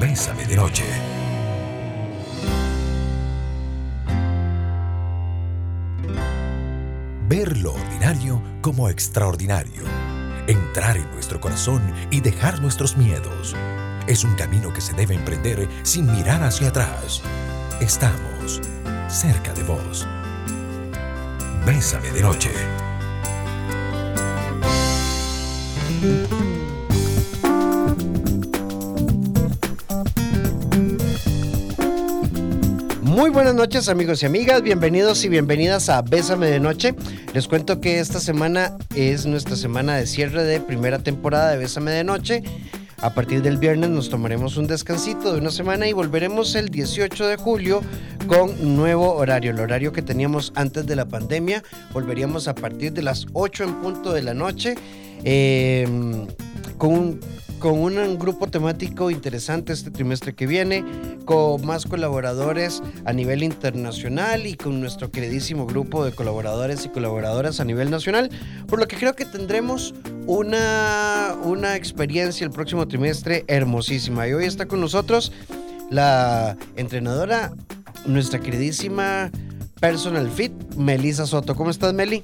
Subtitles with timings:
[0.00, 0.82] Bésame de noche.
[7.28, 9.82] Ver lo ordinario como extraordinario.
[10.46, 13.54] Entrar en nuestro corazón y dejar nuestros miedos.
[14.06, 17.20] Es un camino que se debe emprender sin mirar hacia atrás.
[17.78, 18.62] Estamos
[19.08, 20.08] cerca de vos.
[21.66, 22.50] Bésame de noche.
[33.20, 36.94] Muy buenas noches amigos y amigas, bienvenidos y bienvenidas a Bésame de Noche.
[37.34, 41.90] Les cuento que esta semana es nuestra semana de cierre de primera temporada de Bésame
[41.90, 42.42] de Noche.
[42.96, 47.26] A partir del viernes nos tomaremos un descansito de una semana y volveremos el 18
[47.26, 47.82] de julio
[48.26, 51.62] con nuevo horario, el horario que teníamos antes de la pandemia.
[51.92, 54.76] Volveríamos a partir de las 8 en punto de la noche
[55.24, 55.86] eh,
[56.78, 57.20] con un
[57.60, 60.84] con un grupo temático interesante este trimestre que viene,
[61.26, 67.60] con más colaboradores a nivel internacional y con nuestro queridísimo grupo de colaboradores y colaboradoras
[67.60, 68.30] a nivel nacional,
[68.66, 69.94] por lo que creo que tendremos
[70.26, 74.26] una, una experiencia el próximo trimestre hermosísima.
[74.26, 75.30] Y hoy está con nosotros
[75.90, 77.52] la entrenadora,
[78.06, 79.30] nuestra queridísima
[79.80, 81.54] personal fit, Melissa Soto.
[81.54, 82.22] ¿Cómo estás, Meli?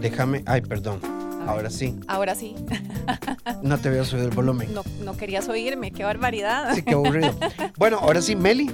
[0.00, 0.42] Déjame.
[0.46, 1.00] Ay, perdón.
[1.46, 1.98] Ahora sí.
[2.06, 2.54] Ahora sí.
[3.62, 4.72] No te veo subir el volumen.
[4.72, 6.74] No, no querías oírme, qué barbaridad.
[6.74, 7.34] Sí, qué aburrido.
[7.76, 8.70] Bueno, ahora sí, Meli.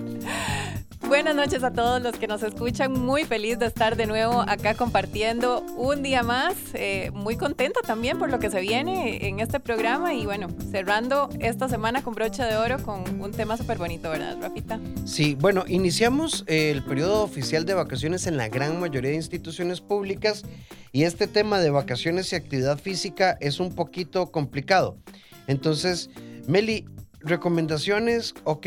[1.09, 2.93] Buenas noches a todos los que nos escuchan.
[2.93, 6.57] Muy feliz de estar de nuevo acá compartiendo un día más.
[6.75, 11.29] Eh, muy contenta también por lo que se viene en este programa y bueno, cerrando
[11.39, 14.81] esta semana con broche de oro con un tema súper bonito, ¿verdad, Rafita?
[15.05, 20.43] Sí, bueno, iniciamos el periodo oficial de vacaciones en la gran mayoría de instituciones públicas
[20.91, 24.99] y este tema de vacaciones y actividad física es un poquito complicado.
[25.47, 26.11] Entonces,
[26.49, 26.85] Meli,
[27.21, 28.67] recomendaciones, ok,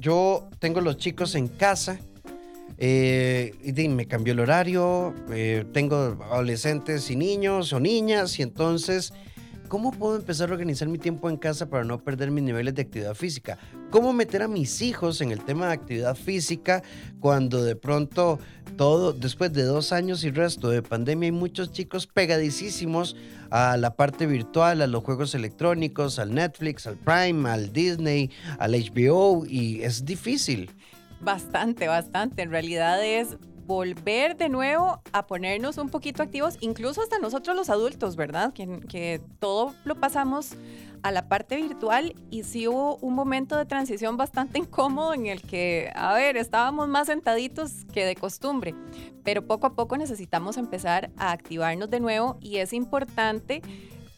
[0.00, 1.98] yo tengo los chicos en casa.
[2.82, 9.12] Eh, y me cambió el horario, eh, tengo adolescentes y niños o niñas, y entonces,
[9.68, 12.80] ¿cómo puedo empezar a organizar mi tiempo en casa para no perder mis niveles de
[12.80, 13.58] actividad física?
[13.90, 16.82] ¿Cómo meter a mis hijos en el tema de actividad física
[17.18, 18.38] cuando de pronto
[18.76, 23.16] todo, después de dos años y resto de pandemia, hay muchos chicos pegadicísimos
[23.50, 28.72] a la parte virtual, a los juegos electrónicos, al Netflix, al Prime, al Disney, al
[28.72, 30.70] HBO y es difícil.
[31.20, 32.42] Bastante, bastante.
[32.42, 33.36] En realidad es
[33.66, 38.52] volver de nuevo a ponernos un poquito activos, incluso hasta nosotros los adultos, ¿verdad?
[38.52, 40.56] Que, que todo lo pasamos
[41.02, 45.42] a la parte virtual y sí hubo un momento de transición bastante incómodo en el
[45.42, 48.74] que, a ver, estábamos más sentaditos que de costumbre,
[49.24, 53.62] pero poco a poco necesitamos empezar a activarnos de nuevo y es importante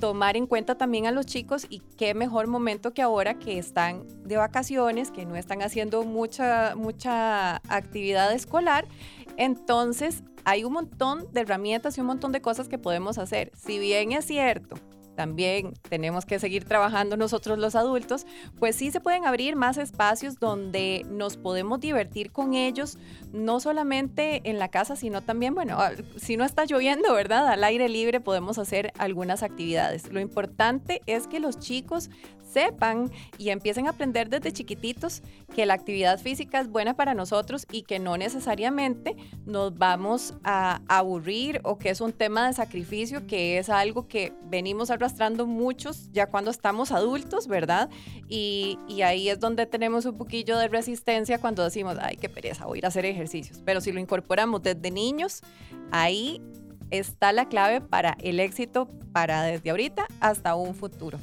[0.03, 4.05] tomar en cuenta también a los chicos y qué mejor momento que ahora que están
[4.25, 8.85] de vacaciones, que no están haciendo mucha, mucha actividad escolar.
[9.37, 13.53] Entonces, hay un montón de herramientas y un montón de cosas que podemos hacer.
[13.55, 14.75] Si bien es cierto
[15.15, 18.27] también tenemos que seguir trabajando nosotros los adultos,
[18.59, 22.99] pues sí se pueden abrir más espacios donde nos podemos divertir con ellos,
[23.33, 25.79] no solamente en la casa, sino también, bueno,
[26.17, 27.49] si no está lloviendo, ¿verdad?
[27.49, 30.13] Al aire libre podemos hacer algunas actividades.
[30.13, 32.11] Lo importante es que los chicos
[32.53, 35.23] sepan y empiecen a aprender desde chiquititos
[35.55, 40.81] que la actividad física es buena para nosotros y que no necesariamente nos vamos a
[40.89, 46.11] aburrir o que es un tema de sacrificio, que es algo que venimos arrastrando muchos
[46.13, 47.91] ya cuando estamos adultos, ¿verdad?
[48.29, 52.77] Y, ahí es donde tenemos un poquillo de resistencia cuando decimos, ay, qué pereza, voy
[52.77, 53.61] a ir a hacer ejercicios.
[53.65, 55.41] Pero si lo incorporamos desde niños,
[55.91, 56.41] ahí
[56.91, 61.19] está la clave para el éxito para desde ahorita hasta un futuro.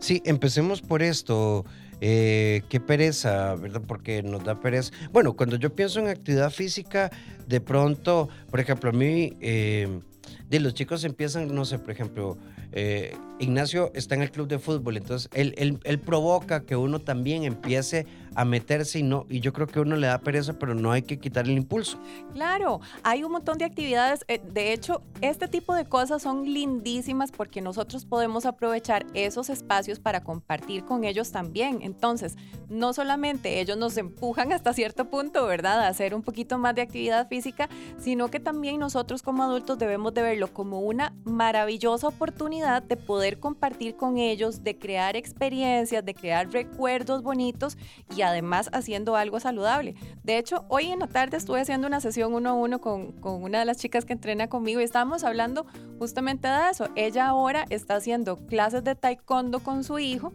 [0.00, 1.64] Sí, empecemos por esto.
[2.00, 3.82] Eh, qué pereza, ¿verdad?
[3.86, 4.92] Porque nos da pereza.
[5.12, 7.10] Bueno, cuando yo pienso en actividad física,
[7.46, 10.00] de pronto, por ejemplo, a mí, eh,
[10.48, 12.38] de los chicos empiezan, no sé, por ejemplo,
[12.72, 15.54] eh, Ignacio está en el club de fútbol, entonces él,
[15.84, 19.96] él, provoca que uno también empiece a meterse y no, y yo creo que uno
[19.96, 21.98] le da pereza, pero no hay que quitar el impulso.
[22.32, 24.24] Claro, hay un montón de actividades.
[24.28, 30.00] Eh, de hecho, este tipo de cosas son lindísimas porque nosotros podemos aprovechar esos espacios
[30.00, 31.80] para compartir con ellos también.
[31.82, 32.36] Entonces,
[32.70, 36.82] no solamente ellos nos empujan hasta cierto punto, ¿verdad?, a hacer un poquito más de
[36.82, 37.68] actividad física,
[37.98, 42.96] sino que también nosotros como adultos debemos de ver verlo como una maravillosa oportunidad de
[42.96, 47.76] poder compartir con ellos, de crear experiencias, de crear recuerdos bonitos
[48.16, 49.94] y además haciendo algo saludable.
[50.22, 53.42] De hecho, hoy en la tarde estuve haciendo una sesión uno a uno con, con
[53.42, 55.66] una de las chicas que entrena conmigo y estábamos hablando
[55.98, 56.88] justamente de eso.
[56.96, 60.32] Ella ahora está haciendo clases de taekwondo con su hijo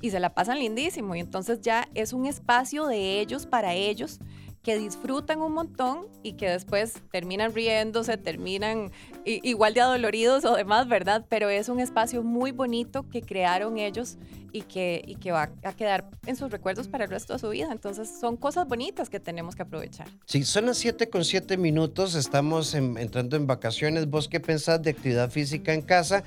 [0.00, 4.20] y se la pasan lindísimo y entonces ya es un espacio de ellos para ellos
[4.62, 8.90] que disfrutan un montón y que después terminan riéndose, terminan
[9.24, 11.24] igual de adoloridos o demás, ¿verdad?
[11.28, 14.18] Pero es un espacio muy bonito que crearon ellos
[14.52, 17.48] y que, y que va a quedar en sus recuerdos para el resto de su
[17.50, 17.68] vida.
[17.70, 20.08] Entonces son cosas bonitas que tenemos que aprovechar.
[20.26, 24.08] Sí, son las 7 con 7 minutos, estamos entrando en vacaciones.
[24.08, 26.24] ¿Vos qué pensás de actividad física en casa?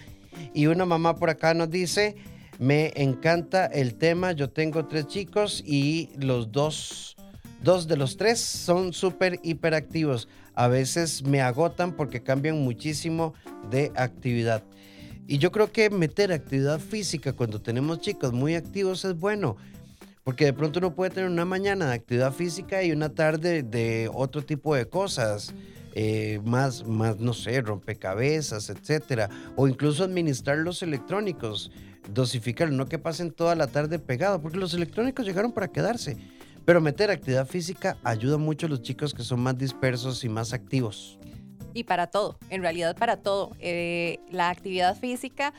[0.53, 2.15] Y una mamá por acá nos dice,
[2.59, 7.15] me encanta el tema, yo tengo tres chicos y los dos
[7.61, 10.27] Dos de los tres son súper hiperactivos.
[10.55, 13.35] A veces me agotan porque cambian muchísimo
[13.69, 14.63] de actividad.
[15.27, 19.57] Y yo creo que meter actividad física cuando tenemos chicos muy activos es bueno.
[20.23, 24.09] Porque de pronto uno puede tener una mañana de actividad física y una tarde de
[24.11, 25.53] otro tipo de cosas.
[25.93, 29.29] Eh, más, más, no sé, rompecabezas, etcétera.
[29.55, 31.71] O incluso administrar los electrónicos.
[32.11, 36.17] Dosificar, no que pasen toda la tarde pegado, porque los electrónicos llegaron para quedarse.
[36.65, 40.53] Pero meter actividad física ayuda mucho a los chicos que son más dispersos y más
[40.53, 41.17] activos.
[41.73, 43.51] Y para todo, en realidad para todo.
[43.59, 45.53] Eh, la actividad física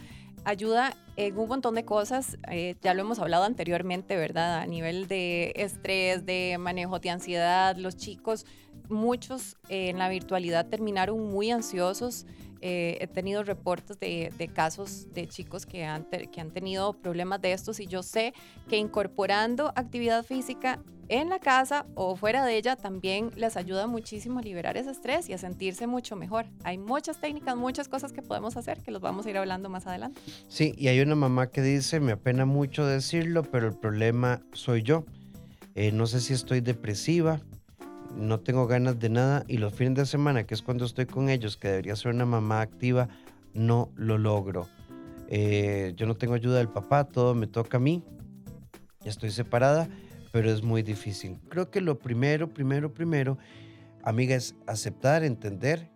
[0.45, 4.61] ayuda en un montón de cosas, eh, ya lo hemos hablado anteriormente, ¿verdad?
[4.61, 8.47] A nivel de estrés, de manejo de ansiedad, los chicos,
[8.89, 12.27] muchos en la virtualidad terminaron muy ansiosos,
[12.63, 17.53] eh, he tenido reportes de, casos de chicos que han, que han tenido problemas de
[17.53, 18.33] estos y yo sé
[18.69, 24.39] que incorporando actividad física en la casa o fuera de ella también les ayuda muchísimo
[24.39, 26.47] a liberar ese estrés y a sentirse mucho mejor.
[26.65, 29.87] Hay muchas técnicas, muchas cosas que podemos hacer que los vamos a ir hablando más
[29.87, 30.21] adelante.
[30.49, 34.83] Sí, y hay una mamá que dice, me apena mucho decirlo, pero el problema soy
[34.83, 35.05] yo.
[35.75, 37.41] Eh, no sé si estoy depresiva,
[38.17, 41.29] no tengo ganas de nada y los fines de semana, que es cuando estoy con
[41.29, 43.09] ellos, que debería ser una mamá activa,
[43.55, 44.69] no lo logro.
[45.29, 48.05] Eh, yo no tengo ayuda del papá, todo me toca a mí.
[49.05, 49.89] Estoy separada,
[50.31, 51.41] pero es muy difícil.
[51.49, 53.39] Creo que lo primero, primero, primero,
[54.05, 55.91] amiga, es aceptar, entender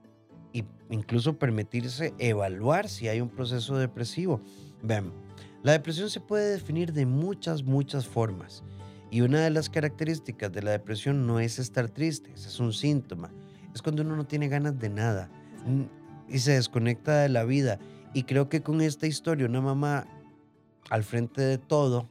[0.54, 4.40] e incluso permitirse evaluar si hay un proceso depresivo.
[4.82, 5.12] Vean,
[5.62, 8.62] la depresión se puede definir de muchas, muchas formas.
[9.10, 13.32] Y una de las características de la depresión no es estar triste, es un síntoma.
[13.74, 15.30] Es cuando uno no tiene ganas de nada
[16.28, 17.78] y se desconecta de la vida.
[18.14, 20.06] Y creo que con esta historia, una mamá
[20.90, 22.08] al frente de todo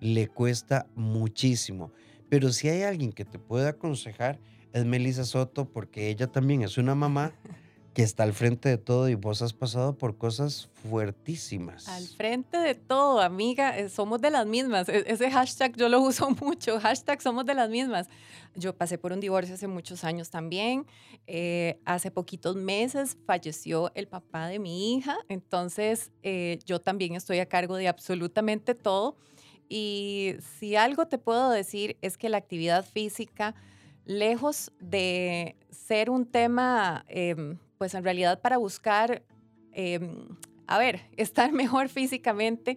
[0.00, 1.92] le cuesta muchísimo.
[2.28, 4.38] Pero si hay alguien que te puede aconsejar,
[4.72, 7.32] es Melissa Soto, porque ella también es una mamá
[7.98, 11.88] que está al frente de todo y vos has pasado por cosas fuertísimas.
[11.88, 14.88] Al frente de todo, amiga, eh, somos de las mismas.
[14.88, 18.06] E-, ese hashtag yo lo uso mucho, hashtag somos de las mismas.
[18.54, 20.86] Yo pasé por un divorcio hace muchos años también.
[21.26, 27.40] Eh, hace poquitos meses falleció el papá de mi hija, entonces eh, yo también estoy
[27.40, 29.16] a cargo de absolutamente todo.
[29.68, 33.56] Y si algo te puedo decir es que la actividad física,
[34.04, 39.22] lejos de ser un tema em, pues en realidad para buscar,
[39.72, 40.36] em,
[40.66, 42.76] a ver, estar mejor físicamente,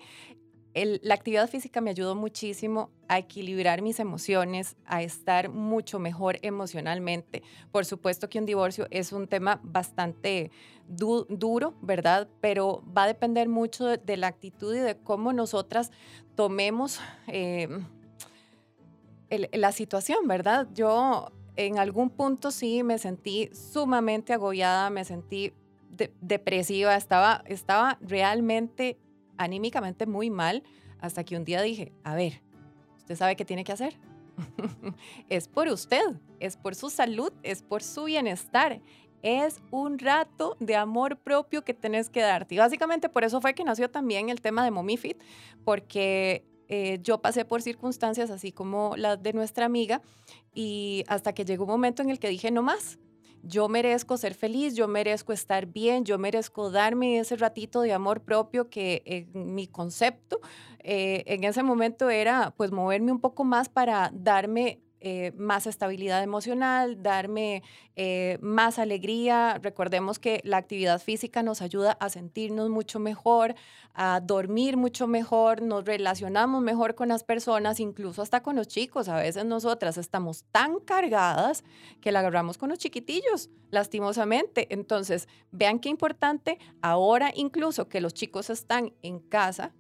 [0.74, 7.44] la actividad física me ayudó muchísimo a equilibrar mis emociones, a estar mucho mejor emocionalmente.
[7.71, 10.50] Por supuesto que un divorcio es un tema bastante
[10.88, 12.30] duro, ¿verdad?
[12.39, 15.91] Pero va a depender mucho de, la actitud y de cómo nosotras
[16.36, 17.86] tomemos em,
[19.29, 20.70] la situación, ¿verdad?
[20.74, 25.53] Yo en algún punto sí me sentí sumamente agobiada, me sentí
[26.22, 28.98] depresiva, estaba, estaba realmente
[29.38, 30.63] anímicamente muy mal,
[31.00, 32.41] hasta que un día dije, a ver,
[32.98, 33.98] ¿usted sabe qué tiene que hacer?
[35.29, 36.03] es por usted,
[36.39, 38.81] es por su salud, es por su bienestar.
[39.24, 42.55] Es un rato de amor propio que tenés que darte.
[42.55, 45.22] Y básicamente por eso fue que nació también el tema de Momifit,
[45.63, 50.01] porque eh, yo pasé por circunstancias así como las de nuestra amiga
[50.53, 52.97] y hasta que llegó un momento en el que dije, no más,
[53.43, 58.21] yo merezco ser feliz, yo merezco estar bien, yo merezco darme ese ratito de amor
[58.21, 60.39] propio que en mi concepto
[60.79, 66.22] eh, en ese momento era pues moverme un poco más para darme eh, más estabilidad
[66.22, 67.63] emocional, darme
[67.96, 69.60] eh, más alegría.
[69.62, 73.55] Recordemos que la actividad física nos ayuda a sentirnos mucho mejor,
[73.96, 79.10] a dormir mucho mejor, nos relacionamos mejor con las personas, incluso hasta con los chicos.
[79.10, 81.63] A veces nosotras estamos tan cargadas
[82.00, 84.67] que la agarramos con los chiquitillos, lastimosamente.
[84.70, 89.74] Entonces, vean qué importante ahora incluso que los chicos están en casa,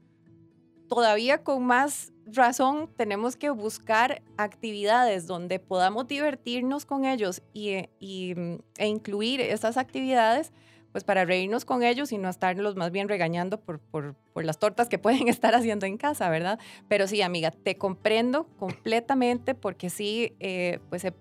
[0.91, 7.85] todavía con más razón tenemos que buscar actividades donde podamos divertirnos con ellos y,
[8.35, 10.51] mm, e incluir esas actividades
[10.91, 14.59] pues para reírnos con ellos y no estarlos más bien regañando por, por, por, las
[14.59, 16.59] tortas que pueden estar haciendo en casa, ¿verdad?
[16.89, 21.13] Pero sí, amiga, te comprendo completamente porque sí, eh, pues he,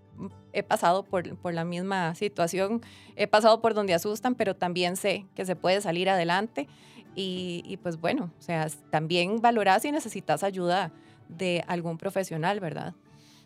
[0.53, 2.81] he pasado por, por, la misma situación,
[3.15, 6.67] he pasado por donde asustan, pero también sé que se puede salir adelante
[7.15, 10.93] y, y pues bueno, o sea, también valorar si necesitas ayuda
[11.29, 12.95] de algún profesional, ¿verdad?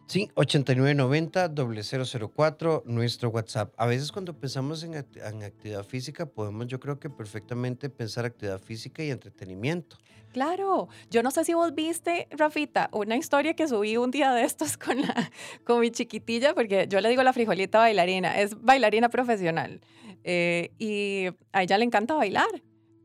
[0.06, 3.73] Sí, 8990-004, nuestro WhatsApp.
[3.78, 8.61] A veces cuando pensamos en, en, actividad física, podemos yo creo que perfectamente pensar actividad
[8.61, 9.97] física y entretenimiento.
[10.33, 14.44] Claro, yo no sé si vos viste, Rafita, una historia que subí un día de
[14.44, 15.30] estos con, la,
[15.64, 19.80] con mi chiquitilla, porque yo le digo la frijolita bailarina, es bailarina profesional
[20.23, 22.50] eh, y a ella le encanta bailar.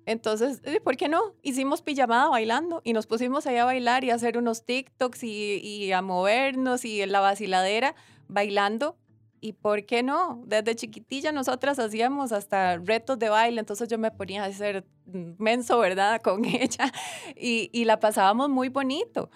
[0.09, 1.35] Entonces, eh, ¿por qué no?
[1.43, 5.91] Hicimos pijamada bailando y nos pusimos ahí a bailar y a hacer unos TikToks y,
[5.91, 7.93] a movernos y en la vaciladera
[8.27, 8.97] bailando.
[9.39, 10.41] ¿Y por qué no?
[10.47, 15.77] Desde chiquitilla nosotras hacíamos hasta retos de baile, entonces yo me ponía a hacer menso,
[15.77, 16.19] ¿verdad?
[16.23, 16.91] Con ella
[17.35, 19.29] y la pasábamos muy bonito.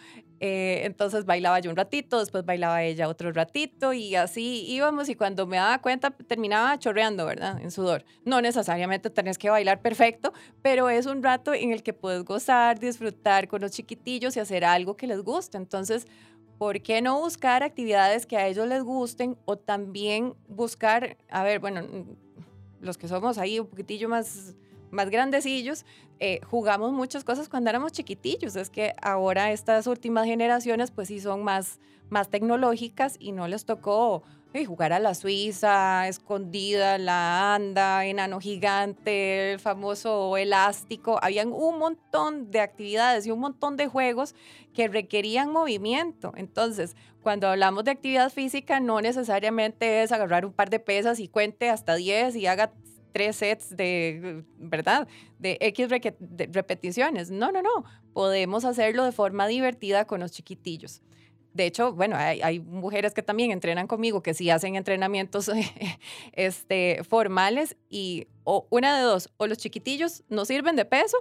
[0.45, 5.15] Eh, entonces bailaba yo un ratito, después bailaba ella otro ratito y así íbamos y
[5.15, 7.61] cuando me daba cuenta terminaba chorreando, ¿verdad?
[7.61, 8.03] En sudor.
[8.25, 12.77] No necesariamente tenés que bailar perfecto, pero es un rato en el que puedes gozar,
[12.77, 15.55] disfrutar con los chiquitillos y hacer algo que les guste.
[15.55, 16.07] Entonces,
[16.57, 21.59] ¿por qué no buscar actividades que a ellos les gusten o también buscar, a ver,
[21.59, 21.87] bueno,
[22.81, 24.55] los que somos ahí un poquitillo más
[24.93, 25.85] más grandecillos,
[26.19, 28.55] eh, jugamos muchas cosas cuando éramos chiquitillos.
[28.55, 33.65] Es que ahora estas últimas generaciones pues sí son más, más tecnológicas y no les
[33.65, 34.23] tocó
[34.53, 41.17] eh, jugar a la Suiza, escondida, la anda, enano gigante, el famoso elástico.
[41.23, 44.35] Habían un montón de actividades y un montón de juegos
[44.75, 46.33] que requerían movimiento.
[46.37, 51.27] Entonces, cuando hablamos de actividad física, no necesariamente es agarrar un par de pesas y
[51.27, 52.73] cuente hasta 10 y haga
[53.13, 55.07] tres sets de, ¿verdad?
[55.39, 57.31] De X repeticiones.
[57.31, 57.85] No, no, no.
[58.11, 61.01] Podemos hacerlo de forma divertida con los chiquitillos.
[61.53, 65.51] De hecho, bueno, hay, mujeres que también entrenan conmigo que sí hacen entrenamientos
[66.33, 71.17] este, formales y o una de dos, o los chiquitillos no sirven de peso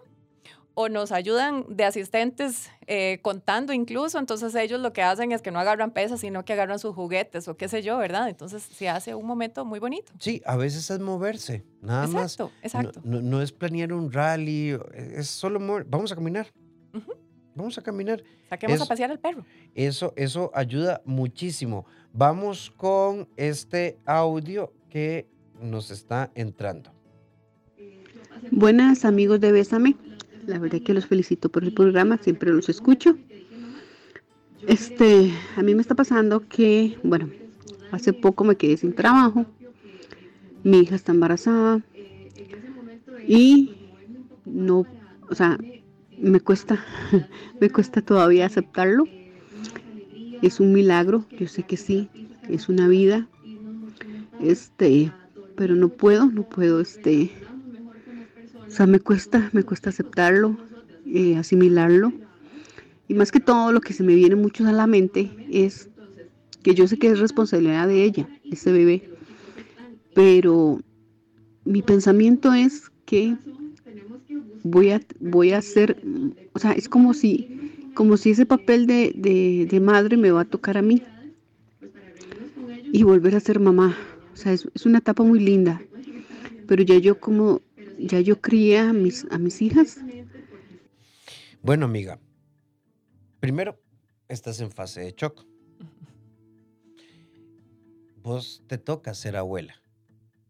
[0.75, 5.51] o nos ayudan de asistentes eh, contando incluso, entonces ellos lo que hacen es que
[5.51, 8.29] no agarran pesas, sino que agarran sus juguetes o qué sé yo, ¿verdad?
[8.29, 10.13] Entonces se hace un momento muy bonito.
[10.19, 12.33] Sí, a veces es moverse, nada más.
[12.33, 13.01] Exacto, exacto.
[13.05, 15.85] No, es planear un rally, es solo mover.
[15.85, 16.47] Vamos a caminar.
[17.55, 18.23] Vamos a caminar.
[18.49, 19.45] Saquemos a pasear al perro.
[19.75, 21.85] Eso, eso ayuda muchísimo.
[22.13, 25.29] Vamos con este audio que
[25.61, 26.93] nos está entrando.
[28.51, 29.97] Buenas amigos de Bésame.
[30.47, 33.17] La verdad que los felicito por el programa, siempre los escucho.
[34.67, 37.29] Este, a mí me está pasando que, bueno,
[37.91, 39.47] hace poco me quedé sin trabajo.
[40.65, 41.83] Mi hija está embarazada
[43.27, 43.75] y
[44.45, 44.87] no,
[45.29, 45.59] o sea,
[46.19, 46.85] me cuesta,
[47.61, 49.05] me cuesta todavía aceptarlo.
[50.43, 52.09] Es un milagro, yo sé que sí,
[52.49, 53.29] es una vida.
[54.41, 55.13] Este,
[55.57, 57.31] pero no puedo, no puedo, este,
[58.73, 60.57] o sea, me cuesta, me cuesta aceptarlo,
[61.05, 62.11] eh, asimilarlo.
[63.07, 65.91] Y más que todo, lo que se me viene mucho a la mente es
[66.63, 69.11] que yo sé que es responsabilidad de ella, ese bebé.
[70.15, 70.81] Pero
[71.67, 73.37] mi pensamiento es que
[74.63, 76.03] voy a, voy a hacer,
[76.55, 80.41] o sea, es como si, como si ese papel de, de, de madre me va
[80.41, 81.03] a tocar a mí.
[82.91, 83.95] Y volver a ser mamá.
[84.33, 85.83] O sea, es, es una etapa muy linda.
[86.67, 87.61] Pero ya yo como
[88.07, 89.99] ya yo crié a mis, a mis hijas.
[91.63, 92.19] Bueno, amiga,
[93.41, 93.81] primero
[94.29, 95.45] estás en fase de shock.
[98.23, 99.75] Vos te toca ser abuela.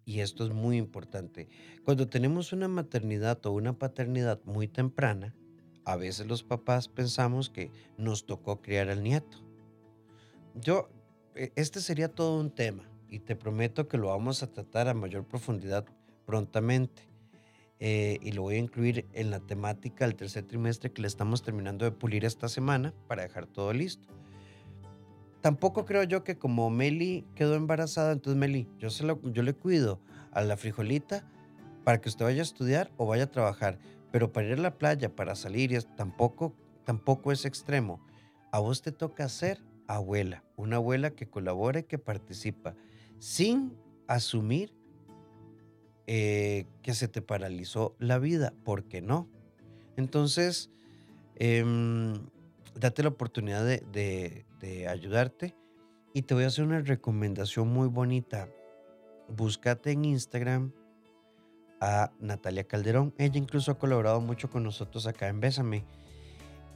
[0.05, 1.49] Y esto es muy importante.
[1.85, 5.35] Cuando tenemos una maternidad o una paternidad muy temprana,
[5.85, 9.39] a veces los papás pensamos que nos tocó criar al nieto.
[10.55, 10.91] Yo,
[11.35, 14.95] e, este sería todo un tema y te prometo que lo vamos a tratar a
[14.95, 15.85] mayor profundidad
[16.27, 17.12] prontamente.
[17.85, 21.43] Eh, y lo voy a incluir en la temática del tercer trimestre que le estamos
[21.43, 24.07] terminando de pulir esta semana para dejar todo listo.
[25.41, 29.55] tampoco creo yo que como Meli quedó embarazada, entonces Meli, yo, se lo, yo le
[29.55, 29.99] cuido
[30.31, 31.29] a la frijolita
[31.83, 33.81] para que usted vaya a estudiar o vaya a trabajar.
[34.13, 38.01] Pero para ir a la playa, para salir, tampoco, tampoco es extremo.
[38.53, 42.77] A vos te toca ser abuela, una abuela que colabore, que participa,
[43.19, 44.73] sin asumir
[46.07, 49.29] eh, que se te paralizó la vida, ¿por qué no?
[49.97, 50.71] Entonces,
[51.37, 52.15] em,
[52.75, 55.55] date la oportunidad de, de ayudarte
[56.15, 58.49] y te voy a hacer una recomendación muy bonita.
[59.29, 60.73] Búscate en Instagram
[61.81, 63.15] a Natalia Calderón.
[63.19, 65.85] Ella incluso ha colaborado mucho con nosotros acá en Bésame.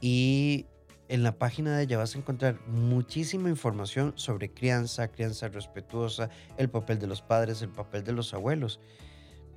[0.01, 0.65] Y
[1.07, 6.69] en la página de ella vas a encontrar muchísima información sobre crianza, crianza respetuosa, el
[6.69, 8.79] papel de los padres, el papel de los abuelos.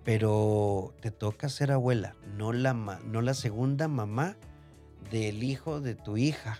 [0.05, 4.37] Pero te toca ser abuela, no la, no la segunda mamá
[5.11, 6.59] del hijo de tu hija.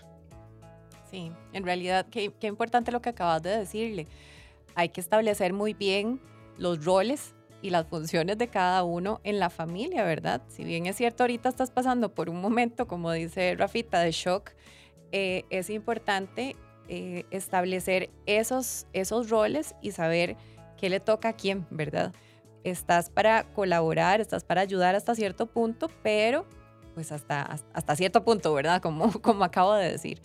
[1.09, 4.07] Sí, en realidad, qué, qué importante lo que acabas de decirle.
[4.75, 6.21] Hay que establecer muy bien
[6.57, 10.41] los roles y las funciones de cada uno en la familia, ¿verdad?
[10.47, 14.51] Si bien es cierto, ahorita estás pasando por un momento, como dice Rafita, de shock,
[15.11, 16.55] eh, es importante
[16.87, 20.37] eh, establecer esos, esos roles y saber
[20.77, 22.13] qué le toca a quién, ¿verdad?
[22.63, 26.45] Estás para colaborar, estás para ayudar hasta cierto punto, pero
[26.93, 28.81] pues hasta, hasta cierto punto, ¿verdad?
[28.81, 30.21] Como, como acabo de decir.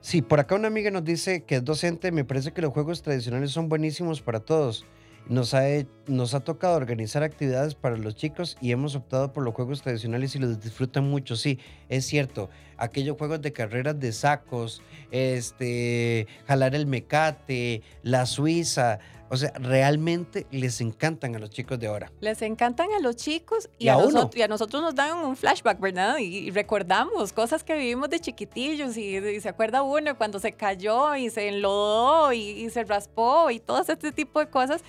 [0.00, 3.02] Sí, por acá una amiga nos dice que es docente, me parece que los juegos
[3.02, 4.84] tradicionales son buenísimos para todos.
[5.28, 5.64] Nos ha,
[6.06, 10.36] nos ha tocado organizar actividades para los chicos y hemos optado por los juegos tradicionales
[10.36, 11.34] y los disfrutan mucho.
[11.34, 11.58] Sí,
[11.88, 12.48] es cierto.
[12.76, 20.46] Aquellos juegos de carreras de sacos, este, jalar el mecate, la suiza, o sea, realmente
[20.50, 22.12] les encantan a los chicos de ahora.
[22.20, 25.80] Les encantan a los chicos y, a, nosotros, y a nosotros nos dan un flashback,
[25.80, 26.18] ¿verdad?
[26.18, 31.30] Y, recordamos cosas que vivimos de chiquitillos y, se acuerda uno cuando se cayó y
[31.30, 34.82] se enlodó y, y, se raspó y todo este tipo de cosas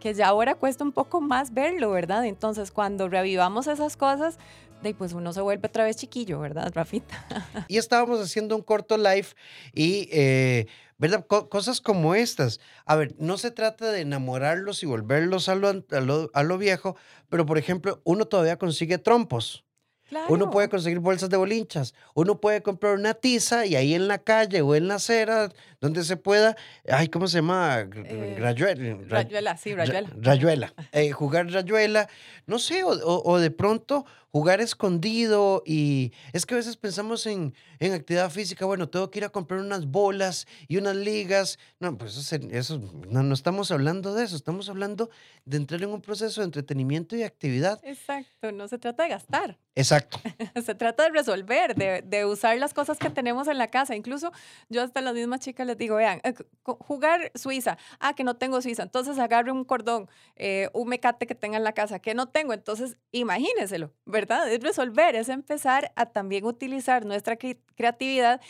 [0.00, 2.26] que ya ahora cuesta un poco más verlo, ¿verdad?
[2.26, 4.38] Entonces, cuando revivamos esas cosas,
[4.98, 7.26] pues uno se vuelve otra vez chiquillo, ¿verdad, Rafita?
[7.68, 9.28] Y estábamos haciendo un corto live
[9.72, 10.66] y, eh,
[10.98, 11.26] ¿verdad?
[11.26, 12.60] cosas como estas.
[12.84, 15.82] A ver, no se trata de enamorarlos y volverlos a lo,
[16.32, 16.96] a lo viejo,
[17.28, 19.64] pero por ejemplo, uno todavía consigue trompos.
[20.28, 24.18] Uno puede conseguir bolsas de bolinchas, uno puede comprar una tiza y ahí en la
[24.18, 25.50] calle o en la acera,
[25.84, 26.56] donde se pueda,
[26.88, 27.80] ay, ¿cómo se llama?
[27.94, 30.10] Eh, rayuela, sí, rayuela.
[30.16, 32.08] Rayuela, eh, jugar rayuela,
[32.46, 37.92] no sé, o, de pronto jugar escondido y es que a veces pensamos en, en,
[37.92, 42.16] actividad física, bueno, tengo que ir a comprar unas bolas y unas ligas, no, pues
[42.16, 45.08] eso, eso no, no, estamos hablando de eso, estamos hablando
[45.44, 47.78] de entrar en un proceso de entretenimiento y actividad.
[47.84, 49.58] Exacto, no se trata de gastar.
[49.76, 50.18] Exacto.
[50.64, 54.32] se trata de resolver, de, de, usar las cosas que tenemos en la casa, incluso
[54.68, 58.60] yo hasta las mismas chicas les digo, vean, eh, jugar Suiza, ah, que no tengo
[58.62, 62.28] Suiza, entonces agarre un cordón, eh, un mecate que tenga en la casa, que no
[62.28, 64.50] tengo, entonces imagínenselo, ¿verdad?
[64.52, 68.40] Es resolver, es empezar a también utilizar nuestra creatividad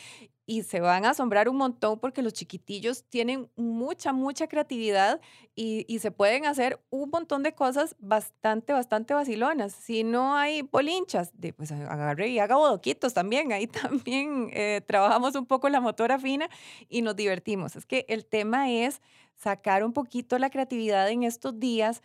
[0.45, 5.19] y se van a asombrar un montón porque los chiquitillos tienen mucha, mucha creatividad
[5.55, 9.73] y, y, se pueden hacer un montón de cosas bastante, bastante vacilonas.
[9.73, 13.53] Si no hay bolinchas, de, pues agarre y haga bodoquitos también.
[13.53, 16.49] Ahí también eh, trabajamos un poco la motora fina
[16.89, 17.75] y nos divertimos.
[17.75, 19.01] Es que el tema es
[19.35, 22.01] sacar un poquito la creatividad en estos días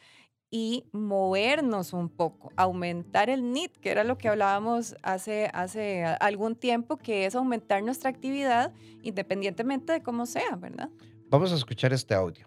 [0.51, 6.57] y movernos un poco, aumentar el NIT, que era lo que hablábamos hace, hace algún
[6.57, 10.91] tiempo, que es aumentar nuestra actividad independientemente de cómo sea, ¿verdad?
[11.31, 12.45] Vamos a escuchar este audio.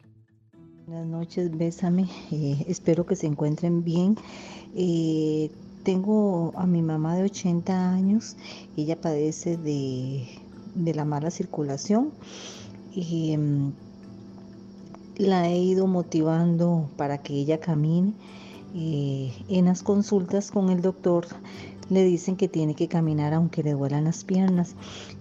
[0.86, 2.10] Buenas noches, Bésame.
[2.32, 4.18] Eh, espero que se encuentren bien.
[4.76, 5.50] Eh,
[5.84, 8.36] tengo a mi mamá de 80 años.
[8.76, 10.28] Ella padece de,
[10.76, 12.12] de la mala circulación.
[12.92, 13.72] Y mm,
[15.18, 18.14] la he ido motivando para que ella camine.
[18.76, 21.28] Eh, en las consultas con el doctor
[21.90, 24.76] le dicen que tiene que caminar aunque le duelan las piernas.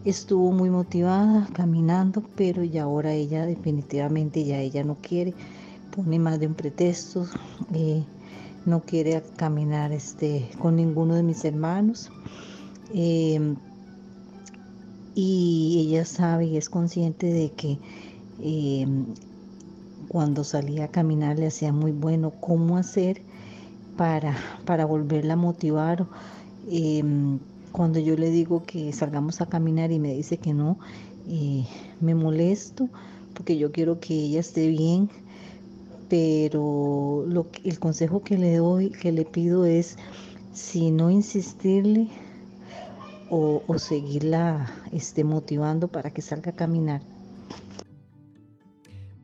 [0.04, 5.34] Estuvo muy motivada caminando, pero ya ahora ella definitivamente ya ella no quiere,
[5.94, 7.26] pone más de un pretexto,
[7.74, 8.02] eh,
[8.64, 12.10] no quiere caminar este, con ninguno de mis hermanos.
[12.94, 13.56] Em,
[15.14, 17.78] y ella sabe y es consciente de que
[18.40, 19.06] em,
[20.12, 23.22] cuando salía a caminar le hacía muy bueno cómo hacer
[23.96, 26.06] para, para volverla a motivar.
[26.70, 27.38] Em,
[27.72, 30.78] cuando yo le digo que salgamos a caminar y me dice que no,
[31.26, 31.64] eh,
[32.00, 32.90] me molesto
[33.32, 35.08] porque yo quiero que ella esté bien,
[36.10, 37.24] pero
[37.64, 39.96] el consejo que le doy, que le pido es,
[40.52, 42.08] si no insistirle
[43.30, 47.00] o, seguirla este, motivando para que salga a caminar.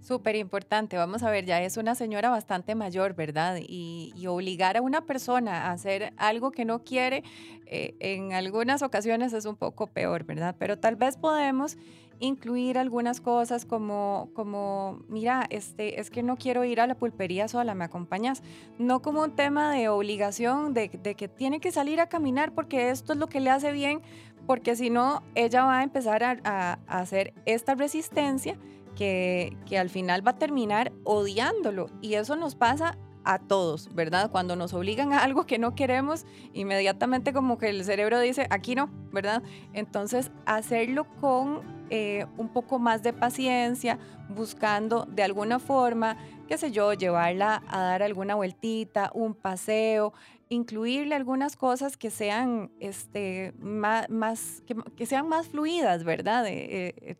[0.09, 0.97] Súper importante.
[0.97, 3.59] Vamos a ver, ya es una señora bastante mayor, ¿verdad?
[3.61, 7.23] Y, obligar a una persona a hacer algo que no quiere,
[7.66, 10.57] eh, en algunas ocasiones es un poco peor, ¿verdad?
[10.59, 11.77] Pero tal vez podemos
[12.21, 17.47] incluir algunas cosas como, como mira, este, es que no quiero ir a la pulpería
[17.47, 18.42] sola, ¿me acompañas?
[18.79, 23.12] No como un tema de obligación, de, que tiene que salir a caminar porque esto
[23.12, 24.01] es lo que le hace bien,
[24.47, 28.57] porque si no, ella va a empezar a, a hacer esta resistencia
[28.99, 31.87] que, al final va a terminar odiándolo.
[32.03, 34.31] Y eso nos pasa a todos, ¿verdad?
[34.31, 38.75] Cuando nos obligan a algo que no queremos, inmediatamente como que el cerebro dice, aquí
[38.75, 39.43] no, ¿verdad?
[39.73, 46.17] Entonces, hacerlo con eh, un poco más de paciencia, buscando de alguna forma,
[46.49, 50.13] qué sé yo, llevarla a dar alguna vueltita, un paseo,
[50.49, 54.63] incluirle algunas cosas que sean, este, más, más
[54.97, 56.47] que, sean más fluidas, ¿verdad?
[56.47, 57.17] Eh, eh,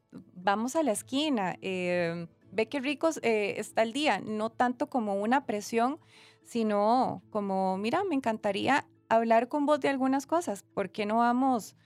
[0.51, 5.99] vamos a la esquina, ve qué ricos está el día, no tanto como una presión,
[6.43, 11.77] sino como, mira, me encantaría hablar con vos de algunas cosas, ¿por qué no vamos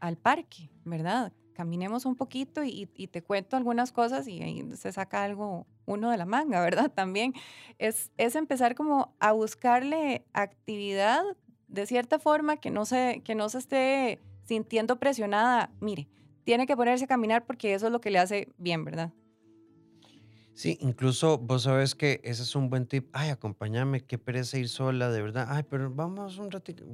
[0.00, 1.32] al parque, verdad?
[1.60, 6.16] caminemos un poquito y, te cuento algunas cosas y ahí se saca algo uno de
[6.16, 6.90] la manga, ¿verdad?
[6.90, 7.34] También
[7.76, 11.22] es, es empezar como a buscarle actividad
[11.68, 15.70] de cierta forma que no se, que no se esté sintiendo presionada.
[15.80, 16.08] Mire,
[16.44, 19.12] tiene que ponerse a caminar porque eso es lo que le hace bien, ¿verdad?
[20.54, 23.08] Sí, incluso vos sabes que ese es un buen tip.
[23.12, 25.46] Ay, acompáñame, qué pereza ir sola, de verdad.
[25.48, 26.84] Ay, pero vamos un ratito.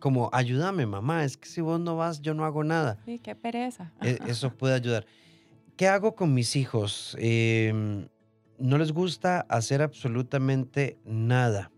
[0.00, 2.98] Como, ayúdame, mamá, es que si vos no vas, yo no hago nada.
[3.04, 3.92] Sí, qué pereza.
[4.00, 5.04] E, eso puede ayudar.
[5.76, 7.14] ¿Qué hago con mis hijos?
[7.20, 8.08] Em,
[8.58, 11.70] no les gusta hacer absolutamente nada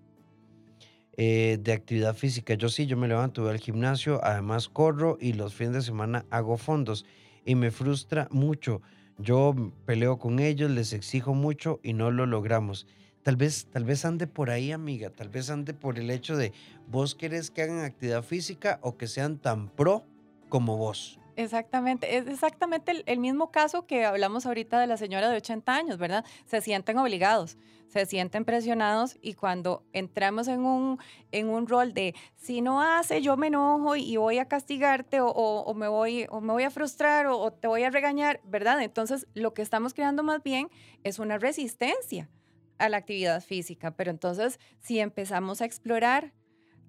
[1.22, 2.54] eh, de actividad física.
[2.54, 6.24] Yo sí, yo me levanto, voy al gimnasio, además corro y los fines de semana
[6.30, 7.04] hago fondos.
[7.44, 8.80] Y me frustra mucho
[9.20, 9.54] yo
[9.84, 12.86] peleo con ellos, les exijo mucho y no lo logramos.
[13.22, 15.10] Tal vez, tal vez ande por ahí, amiga.
[15.10, 16.52] Tal vez ande por el hecho de
[16.88, 20.04] vos querés que hagan actividad física o que sean tan pro
[20.48, 21.19] como vos.
[21.40, 25.96] Exactamente, es exactamente el, mismo caso que hablamos ahorita de la señora de 80 años,
[25.96, 26.22] ¿verdad?
[26.44, 27.56] Se sienten obligados,
[27.88, 30.98] se sienten presionados y cuando entramos en un,
[31.32, 35.72] en un rol de si no hace, yo me enojo y voy a castigarte o,
[35.74, 38.82] me, voy, me voy a frustrar o, te voy a regañar, ¿verdad?
[38.82, 40.68] Entonces lo que estamos creando más bien
[41.04, 42.28] es una resistencia
[42.76, 46.34] a la actividad física, pero entonces si empezamos a explorar,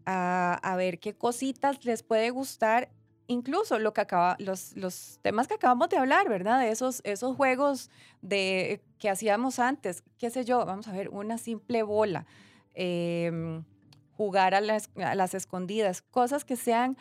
[0.03, 2.89] a ver qué cositas les puede gustar
[3.31, 6.67] incluso lo que acaba, los, los temas que acabamos de hablar, ¿verdad?
[6.67, 7.89] Esos, esos juegos
[8.21, 12.25] de, que hacíamos antes, qué sé yo, vamos a ver, una simple bola,
[12.73, 13.63] em,
[14.11, 16.97] jugar a las, las, escondidas, cosas que sean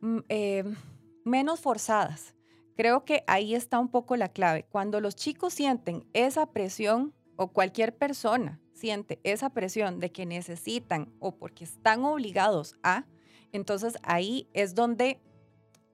[0.00, 0.76] mm, em,
[1.24, 2.34] menos forzadas.
[2.76, 4.64] Creo que ahí está un poco la clave.
[4.64, 11.12] Cuando los chicos sienten esa presión, o cualquier persona siente esa presión de que necesitan
[11.18, 13.06] o porque están obligados a,
[13.52, 15.20] entonces ahí es donde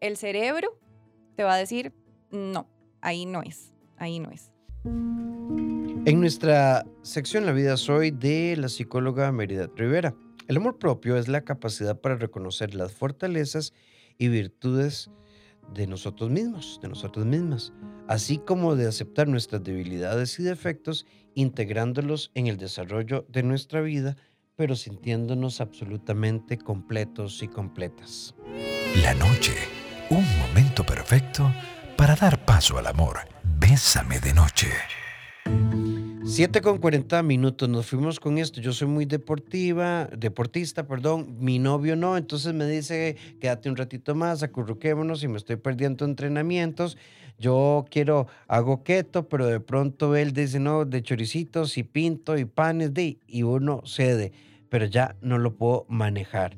[0.00, 0.78] el cerebro
[1.36, 1.92] te va a decir,
[2.30, 2.68] no,
[3.00, 4.50] ahí no es, ahí no es.
[6.06, 10.14] En nuestra sección La vida soy de la psicóloga Merida Rivera.
[10.48, 13.72] El amor propio es la capacidad para reconocer las fortalezas
[14.18, 15.10] y virtudes
[15.74, 17.72] de nosotros mismos, de nosotros mismas,
[18.08, 24.16] así como de aceptar nuestras debilidades y defectos, integrándolos en el desarrollo de nuestra vida,
[24.56, 28.34] pero sintiéndonos absolutamente completos y completas.
[29.02, 29.54] La noche
[30.11, 31.53] un momento perfecto
[31.96, 33.18] para dar paso al amor.
[33.59, 34.68] Bésame de noche.
[36.25, 38.61] 7 con 40 minutos, nos fuimos con esto.
[38.61, 41.37] Yo soy muy deportiva, deportista, perdón.
[41.38, 46.05] Mi novio no, entonces me dice, quédate un ratito más, acurruquémonos y me estoy perdiendo
[46.05, 46.99] entrenamientos.
[47.38, 52.44] Yo quiero, hago keto, pero de pronto él dice, no, de choricitos y pinto y
[52.44, 54.33] panes, de, y uno cede,
[54.68, 56.57] pero ya no lo puedo manejar.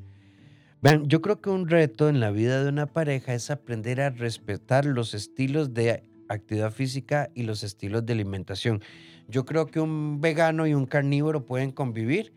[0.83, 4.11] Vean, yo creo que un reto en la vida de una pareja es aprender a
[4.11, 8.83] respetar los estilos de actividad física y los estilos de alimentación.
[9.29, 12.33] Yo creo que un vegano y un carnívoro pueden convivir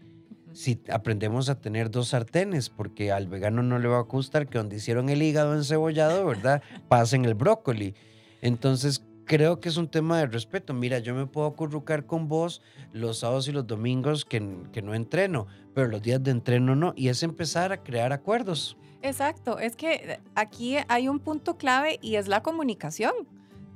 [0.54, 4.60] si aprendemos a tener dos sartenes, porque al vegano no le va a gustar que
[4.60, 6.62] donde hicieron el hígado encebollado, ¿verdad?
[6.88, 7.96] Pasen el brócoli.
[8.44, 10.74] Entonces, creo que es un tema de respeto.
[10.74, 12.62] Mira, yo me puedo acurrucar con vos
[12.94, 16.94] los sábados y los domingos que, que no entreno, pero los días de entreno no.
[16.96, 18.78] Y es empezar a crear acuerdos.
[19.02, 23.14] Exacto, es que aquí hay un punto clave y es la comunicación.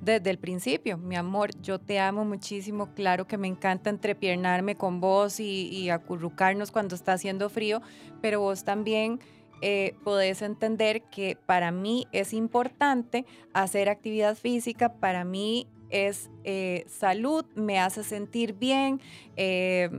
[0.01, 5.01] Desde el principio, mi amor, yo te amo muchísimo, claro que me encanta entrepiernarme con
[5.01, 7.81] vos y, y acurrucarnos cuando está haciendo frío,
[8.21, 9.19] pero vos también
[9.61, 16.85] eh, podés entender que para mí es importante hacer actividad física, para mí es eh,
[16.87, 19.01] salud, me hace sentir bien.
[19.35, 19.89] eh,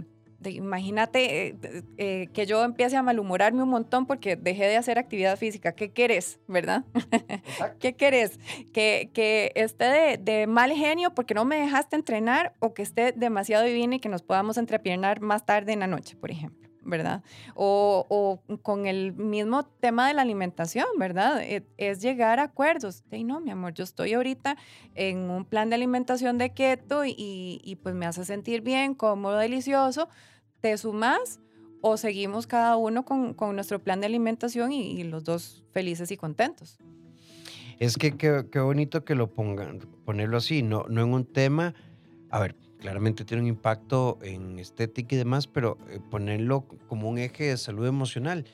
[0.40, 1.54] de- imagínate
[1.98, 5.72] que yo empiece a malhumorarme un montón porque dejé de hacer actividad física.
[5.72, 6.84] ¿Qué querés, verdad?
[7.78, 8.38] ¿Qué querés?
[8.72, 13.12] ¿Que, que esté de, de mal genio porque no me dejaste entrenar o que esté
[13.12, 17.22] demasiado divina y que nos podamos entrepiernar más tarde en la noche, por ejemplo, ¿verdad?
[17.54, 21.42] O, o con el mismo tema de la alimentación, ¿verdad?
[21.42, 23.04] E- Es, llegar a acuerdos.
[23.10, 24.56] Y no, mi amor, yo estoy ahorita
[24.94, 29.38] en un plan de alimentación de keto y, y, pues me hace sentir bien, cómodo,
[29.38, 30.08] delicioso.
[30.60, 31.40] ¿Te sumas?
[31.82, 36.16] O seguimos cada uno con, con nuestro plan de alimentación y, los dos felices y
[36.16, 36.78] contentos.
[37.78, 41.74] Es que qué bonito que lo pongan, ponerlo así, no, no en un tema,
[42.28, 47.18] a ver, claramente tiene un impacto en estética y demás, pero eh, ponerlo como un
[47.18, 48.44] eje de salud emocional.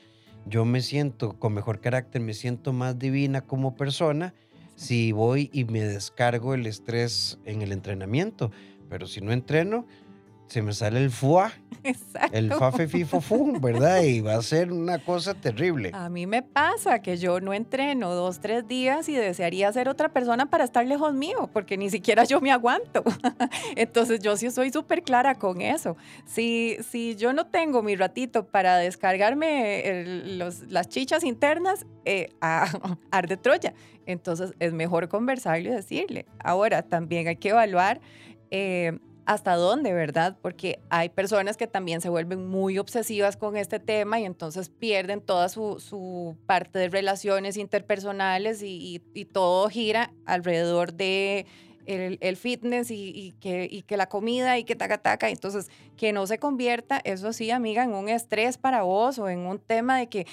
[0.45, 4.33] Yo me siento con mejor carácter, me siento más divina como persona
[4.75, 8.51] si voy y me descargo el estrés en el entrenamiento,
[8.89, 9.87] pero si no entreno,
[10.47, 11.51] se me sale el fuá,
[11.83, 12.35] Exacto.
[12.37, 14.01] el fafe fifo fu, ¿verdad?
[14.03, 15.91] Y va a ser una cosa terrible.
[15.93, 20.09] A mí me pasa que yo no entreno dos, tres días y desearía ser otra
[20.09, 23.03] persona para estar lejos mío, porque ni siquiera yo me aguanto.
[23.75, 25.95] Entonces yo sí soy súper clara con eso.
[26.25, 32.29] Si, si yo no tengo mi ratito para descargarme el- los- las chichas internas, eh,
[32.41, 32.67] a,
[33.11, 33.73] arde Troya.
[34.05, 36.25] Entonces es mejor conversarle y decirle.
[36.39, 37.99] Ahora también hay que evaluar.
[38.49, 40.37] eh, hasta dónde, ¿verdad?
[40.41, 45.19] Porque hay personas que también se vuelven muy obsesivas con este tema y entonces pierden
[45.19, 49.01] toda su, su parte de relaciones interpersonales y,
[49.33, 51.45] todo gira alrededor de
[51.85, 55.29] el, fitness y, y que, y que la comida y que taca taca.
[55.29, 59.39] Entonces, que no se convierta, eso sí, amiga, en un estrés para vos o en
[59.39, 60.25] un tema de que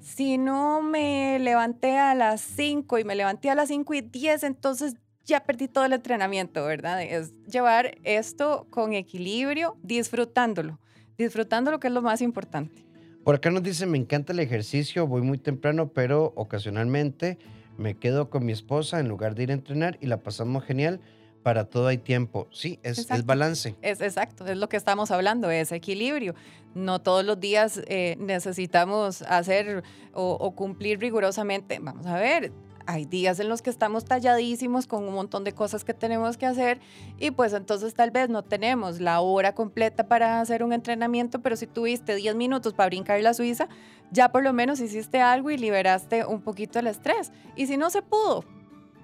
[0.00, 4.42] si no me levanté a las 5 y me levanté a las 5 y 10,
[4.42, 7.02] entonces ya perdí todo el entrenamiento, ¿verdad?
[7.02, 10.78] Es llevar esto con equilibrio, disfrutándolo,
[11.16, 12.84] disfrutándolo que es lo más importante.
[13.24, 17.38] Por acá nos dice, me encanta el ejercicio, voy muy temprano, pero ocasionalmente
[17.78, 21.00] me quedo con mi esposa en lugar de ir a entrenar y la pasamos genial.
[21.42, 22.46] Para todo hay tiempo.
[22.52, 23.74] Sí, es, es balance.
[23.82, 26.36] Es exacto, es lo que estamos hablando, es equilibrio.
[26.76, 29.82] No todos los días eh, necesitamos hacer
[30.12, 31.80] o, o cumplir rigurosamente.
[31.80, 32.52] Vamos a ver,
[32.86, 36.46] hay días en los que estamos talladísimos con un montón de cosas que tenemos que
[36.46, 36.80] hacer
[37.18, 41.56] y pues entonces tal vez no tenemos la hora completa para hacer un entrenamiento, pero
[41.56, 43.68] si tuviste 10 minutos para brincar la Suiza,
[44.10, 47.32] ya por lo menos hiciste algo y liberaste un poquito el estrés.
[47.56, 48.44] Y si no se pudo,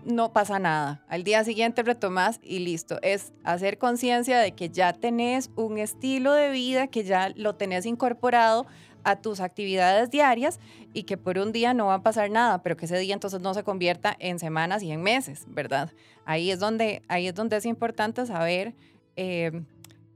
[0.05, 1.03] no pasa nada.
[1.09, 2.99] Al día siguiente retomas y listo.
[3.03, 7.87] Es hacer conciencia de que ya tenés un estilo de vida, que ya lo tenés
[7.87, 8.67] incorporado
[9.09, 10.61] a tus actividades diarias
[10.92, 13.40] y que por un día no va a pasar nada, pero que ese día entonces
[13.40, 15.90] no se convierta en semanas y en meses, ¿verdad?
[16.27, 18.75] Ahí es donde, ahí es, donde es importante saber,
[19.16, 19.62] eh,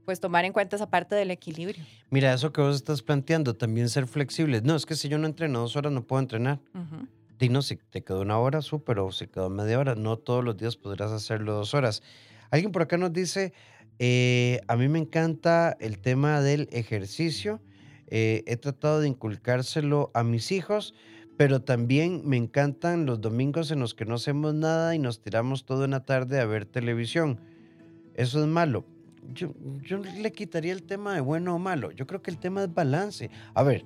[0.05, 1.83] pues tomar en cuenta esa parte del equilibrio.
[2.11, 4.61] Mira, eso que vos estás planteando, también ser flexibles.
[4.61, 6.59] No, es que si yo no entreno dos horas, no puedo entrenar.
[6.75, 7.07] Ujú.
[7.39, 10.43] Y no, si te quedó una hora, súper, o si quedó media hora, no todos
[10.43, 12.03] los días podrás hacerlo dos horas.
[12.51, 13.53] Alguien por acá nos dice,
[13.99, 17.59] eh, a mí me encanta el tema del ejercicio,
[18.07, 20.93] eh, he tratado de inculcárselo a mis hijos,
[21.37, 25.65] pero también me encantan los domingos en los que no hacemos nada y nos tiramos
[25.65, 27.39] toda una tarde a ver televisión.
[28.15, 28.85] Eso es malo.
[29.33, 31.91] Yo, yo le quitaría el tema de bueno o malo.
[31.91, 33.31] Yo creo que el tema es balance.
[33.53, 33.85] A ver,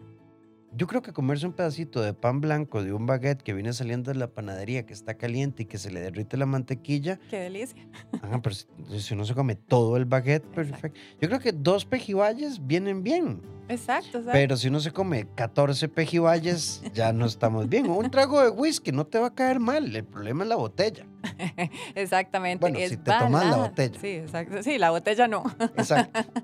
[0.78, 4.12] yo creo que comerse un pedacito de pan blanco de un baguette que viene saliendo
[4.12, 7.88] de la panadería, que está caliente y que se le derrite la mantequilla, Qué delicia.
[8.22, 8.68] ajá, pero si,
[9.00, 11.00] si uno se come todo el baguette, perfecto.
[11.20, 14.32] Yo creo que dos pejibayes vienen bien, Exacto, exacto.
[14.32, 17.90] pero si uno se come 14 pejibayes, ya no estamos bien.
[17.90, 21.06] Un trago de whisky no te va a caer mal, el problema es la botella.
[21.96, 22.62] Exactamente.
[22.62, 24.00] Bueno, es si te tomas la botella.
[24.00, 24.64] Sí, exacto.
[24.64, 25.44] Sí, la botella no.
[25.76, 26.20] Exacto.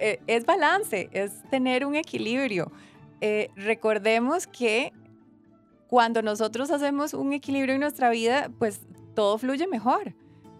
[0.00, 2.70] Eh, es balance, es tener un equilibrio.
[3.20, 4.92] Eh, recordemos que
[5.88, 8.80] cuando nosotros hacemos un equilibrio en nuestra vida, pues
[9.14, 10.14] todo fluye mejor.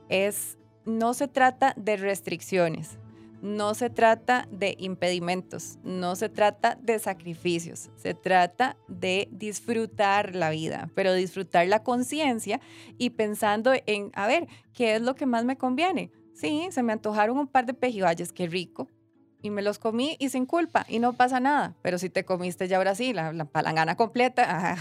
[0.09, 2.99] Es, no se trata de restricciones,
[3.43, 10.51] no se trata de impedimentos, no se trata de sacrificios, se trata de disfrutar la
[10.51, 12.61] vida, pero disfrutar la conciencia
[12.97, 16.11] y pensando en, a ver, ¿qué es lo que más me conviene?
[16.33, 18.89] Sí, se me antojaron un par de pejibayes, qué rico.
[19.41, 21.77] Y me los comí y sin culpa, y no pasa nada.
[21.83, 24.77] Pero si te comiste ya ahora sí, la, la palangana completa,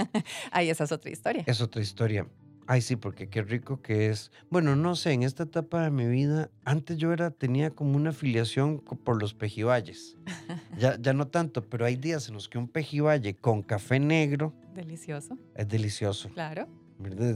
[0.50, 1.44] ahí esa es otra historia.
[1.46, 2.26] Es otra historia.
[2.68, 4.30] Ay, sí, porque qué rico que es.
[4.48, 8.10] Bueno, no sé, en esta etapa de mi vida, antes yo era, tenía como una
[8.10, 10.16] afiliación por los pejibayes.
[10.78, 14.54] Ya, ya no tanto, pero hay días en los que un pejibaye con café negro
[14.74, 16.30] Delicioso, es delicioso.
[16.30, 16.66] claro.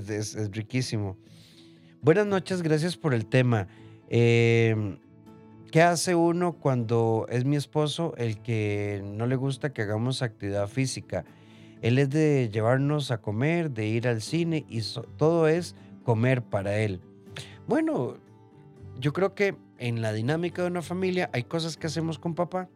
[0.09, 1.19] Es, es riquísimo.
[2.01, 3.69] Buenas noches, gracias por el tema.
[4.09, 4.99] Em,
[5.71, 10.69] ¿Qué hace uno cuando es mi esposo el que no le gusta que hagamos actividad
[10.69, 11.25] física?
[11.83, 14.81] Él es de llevarnos a comer, de ir al cine y
[15.17, 15.75] todo es
[16.05, 17.01] comer para él.
[17.67, 18.17] Bueno,
[18.99, 22.69] yo creo que en la dinámica de una familia hay cosas que hacemos con papá,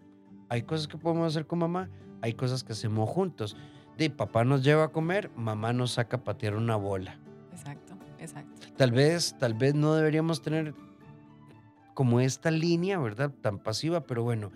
[0.48, 1.88] hay cosas que podemos hacer con mamá,
[2.22, 3.56] hay cosas que hacemos juntos.
[3.96, 7.18] De papá nos lleva a comer, mamá nos saca a patear una bola.
[7.52, 8.66] Exacto, exacto.
[8.76, 10.74] Tal vez, tal vez no deberíamos tener
[12.00, 13.30] como esta línea, ¿verdad?
[13.42, 14.52] Tan pasiva, pero bueno,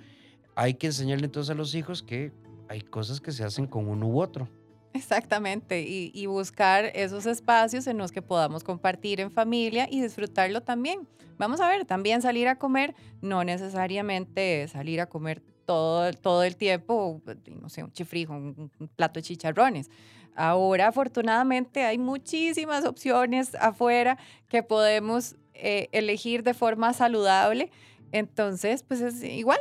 [0.55, 2.33] hay que enseñarle entonces a los hijos que
[2.71, 4.49] hay cosas que se hacen con uno u otro.
[4.95, 11.07] Exactamente, y, buscar esos espacios en los que podamos compartir en familia y disfrutarlo también.
[11.37, 16.57] Vamos a ver, también salir a comer, no necesariamente salir a comer todo, todo el
[16.57, 17.21] tiempo,
[17.61, 19.91] no sé, un chifrijo, un, plato de chicharrones.
[20.35, 24.17] Ahora, afortunadamente, hay muchísimas opciones afuera
[24.49, 27.71] que podemos eh, elegir de forma saludable.
[28.13, 29.59] Entonces, pues es igual.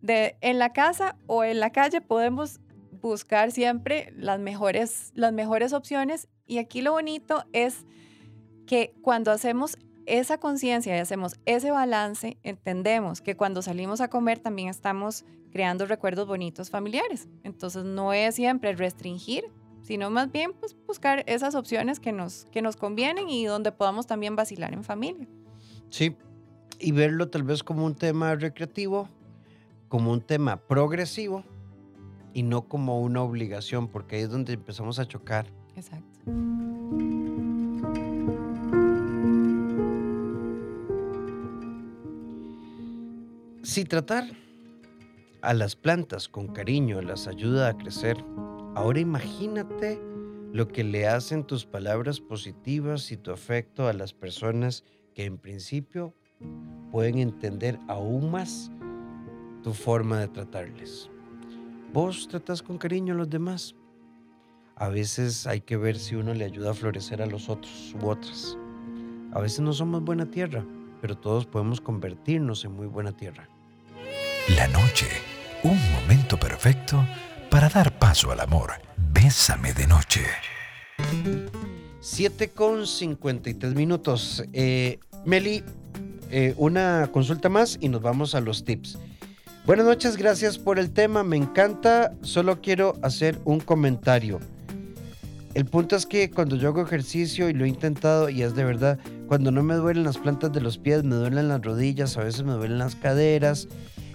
[0.00, 2.60] De, en la casa o en la calle podemos
[3.00, 6.28] buscar siempre las mejores, las mejores opciones.
[6.46, 7.86] Y aquí lo bonito es
[8.66, 14.38] que cuando hacemos esa conciencia y hacemos ese balance, entendemos que cuando salimos a comer
[14.38, 17.28] también estamos creando recuerdos bonitos familiares.
[17.42, 19.44] Entonces no es siempre restringir,
[19.86, 24.08] sino más bien pues, buscar esas opciones que nos, que nos convienen y donde podamos
[24.08, 25.28] también vacilar en familia.
[25.90, 26.16] Sí,
[26.80, 29.08] y verlo tal vez como un tema recreativo,
[29.88, 31.44] como un tema progresivo
[32.34, 35.46] y no como una obligación, porque ahí es donde empezamos a chocar.
[35.76, 36.18] Exacto.
[43.62, 44.24] Si tratar
[45.42, 48.16] a las plantas con cariño las ayuda a crecer,
[48.76, 49.98] ahora imagínate
[50.52, 54.84] lo que le hacen tus palabras positivas y tu afecto a las personas
[55.14, 56.14] que en principio
[56.92, 58.70] pueden entender aún más
[59.62, 61.10] tu forma de tratarles.
[61.92, 63.74] Vos tratás con cariño a los demás.
[64.76, 68.06] A veces hay que ver si uno le ayuda a florecer a los otros u
[68.06, 68.58] otras.
[69.32, 70.64] A veces no somos buena tierra,
[71.00, 73.48] pero todos podemos convertirnos en muy buena tierra.
[74.54, 75.08] La noche,
[75.62, 77.02] un momento perfecto
[77.56, 78.72] para dar paso al amor.
[79.14, 80.20] Bésame de noche.
[82.00, 84.44] 7 con 53 minutos.
[84.52, 85.64] Eh, Meli,
[86.30, 88.98] eh, una consulta más y nos vamos a los tips.
[89.64, 92.12] Buenas noches, gracias por el tema, me encanta.
[92.20, 94.38] Solo quiero hacer un comentario.
[95.54, 98.64] El punto es que cuando yo hago ejercicio y lo he intentado y es de
[98.64, 102.24] verdad, cuando no me duelen las plantas de los pies, me duelen las rodillas, a
[102.24, 103.66] veces me duelen las caderas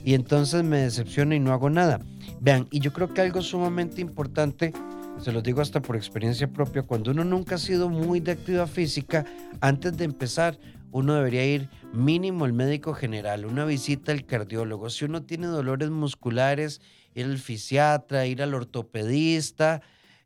[0.03, 1.99] y entonces me decepciono y no hago nada.
[2.39, 4.73] Vean, y yo creo que algo sumamente importante,
[5.19, 8.67] se lo digo hasta por experiencia propia, cuando uno nunca ha sido muy de actividad
[8.67, 9.25] física,
[9.59, 10.57] antes de empezar,
[10.91, 14.89] uno debería ir mínimo al médico general, una visita al cardiólogo.
[14.89, 16.81] Si uno tiene dolores musculares,
[17.13, 19.81] ir al fisiatra, ir al ortopedista,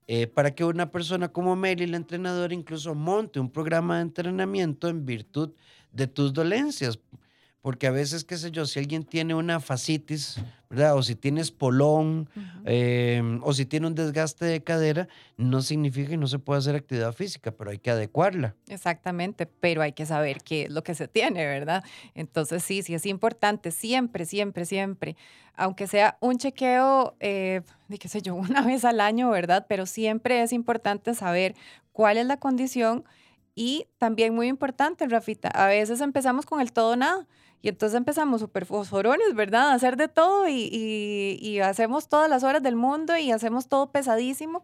[0.07, 4.87] eh, para que una persona como Meli, la entrenadora, incluso monte un programa de entrenamiento
[4.87, 5.51] en virtud
[5.91, 6.99] de tus dolencias.
[7.65, 10.95] Porque a veces, qué sé yo, si alguien tiene una fascitis, ¿verdad?
[10.95, 12.29] O si tienes polón,
[12.63, 16.75] em, o si tiene un desgaste de cadera, no significa que no se pueda hacer
[16.75, 18.53] actividad física, pero hay que adecuarla.
[18.67, 21.83] Exactamente, pero hay que saber qué es lo que se tiene, ¿verdad?
[22.13, 25.15] Entonces, sí, sí es importante, siempre, siempre, siempre,
[25.55, 29.65] aunque sea un chequeo, eh, de qué sé yo, una vez al año, ¿verdad?
[29.67, 31.55] Pero siempre es importante saber
[31.93, 33.05] cuál es la condición.
[33.55, 37.25] Y también muy importante, Rafita, a veces empezamos con el todo nada.
[37.61, 39.69] Y entonces empezamos súper fosforones, ¿verdad?
[39.69, 44.63] A hacer de todo y, hacemos todas las horas del mundo y hacemos todo pesadísimo.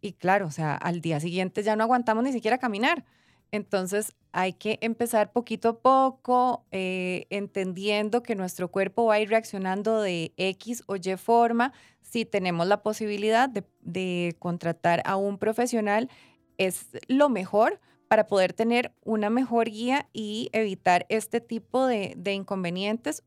[0.00, 3.04] Y claro, o sea, al día siguiente ya no aguantamos ni siquiera caminar.
[3.52, 9.30] Entonces hay que empezar poquito a poco, eh, entendiendo que nuestro cuerpo va a ir
[9.30, 11.72] reaccionando de X o Y forma.
[12.02, 16.10] Si tenemos la posibilidad de contratar a un profesional,
[16.58, 23.22] es lo mejor para poder tener una mejor guía y evitar este tipo de, inconvenientes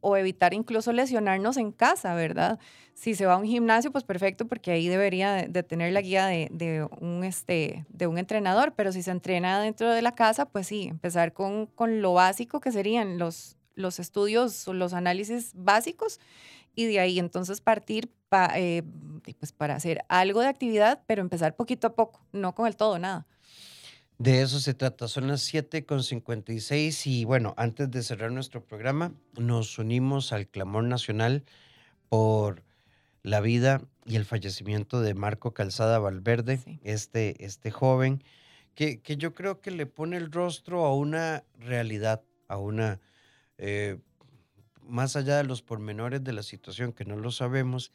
[0.00, 2.58] o evitar incluso lesionarnos en casa, ¿verdad?
[2.94, 6.26] Si se va a un gimnasio, pues perfecto, porque ahí debería de, tener la guía
[6.26, 10.68] de, un, este, de un entrenador, pero si se entrena dentro de la casa, pues
[10.68, 16.20] sí, empezar con, con lo básico que serían los, los estudios, los análisis básicos,
[16.74, 18.10] y de ahí entonces partir
[18.54, 18.82] eh,
[19.38, 22.98] pues para hacer algo de actividad, pero empezar poquito a poco, no con el todo,
[22.98, 23.26] nada.
[24.18, 25.08] De eso se trata.
[25.08, 31.44] Son las 7.56 y bueno, antes de cerrar nuestro programa, nos unimos al clamor nacional
[32.08, 32.62] por
[33.22, 38.22] la vida y el fallecimiento de Marco Calzada Valverde, este, este joven
[38.76, 43.00] que, que yo creo que le pone el rostro a una realidad, a una,
[43.58, 43.98] eh,
[44.82, 47.90] más allá de los pormenores de la situación que no lo sabemos,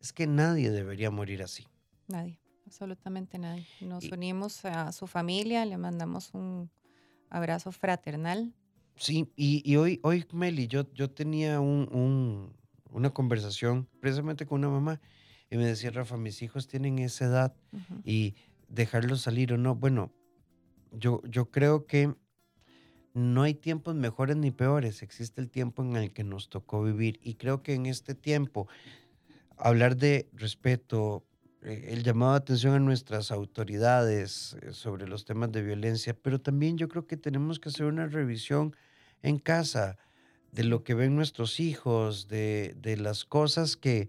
[0.00, 1.66] es que nadie debería morir así.
[2.08, 2.38] Nadie,
[2.74, 3.64] absolutamente nadie.
[3.80, 6.68] Nos Y- unimos a su familia, le mandamos un
[7.30, 8.52] abrazo fraternal.
[8.96, 12.52] Sí, y, y hoy, hoy, Meli, yo, yo tenía un, un-
[12.90, 15.00] una conversación precisamente con una mamá
[15.50, 17.56] y me decía, Rafa, mis hijos tienen esa edad
[18.04, 18.34] y
[18.68, 19.76] dejarlos salir o no.
[19.76, 20.12] Bueno,
[20.90, 22.12] yo, yo creo que
[23.14, 27.20] no hay tiempos mejores ni peores, existe el tiempo en el que nos tocó vivir
[27.22, 28.66] y creo que en este tiempo
[29.56, 31.24] hablar de respeto,
[31.64, 36.76] el llamado de atención a nuestras autoridades eh, sobre los temas de violencia, pero también
[36.76, 38.76] yo creo que tenemos que hacer una revisión
[39.22, 39.96] en casa
[40.52, 44.08] de lo que ven nuestros hijos, de, de las cosas que,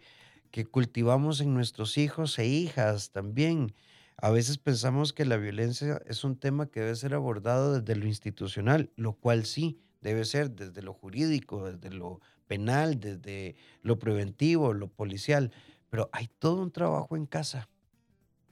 [0.52, 3.74] que cultivamos en nuestros hijos e hijas también.
[4.18, 8.08] A veces pensamos que la violencia es un tema que debe ser abordado desde lo
[8.08, 14.74] institucional, lo cual sí debe ser desde lo jurídico, desde lo penal, desde lo preventivo,
[14.74, 15.52] lo policial,
[15.90, 17.70] pero hay todo un trabajo en casa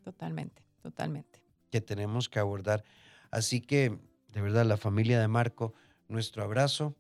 [0.04, 1.42] Totalmente, totalmente.
[1.70, 2.84] que tenemos que abordar.
[3.32, 5.74] Así que, de verdad, la familia de Marco,
[6.08, 6.96] nuestro abrazo,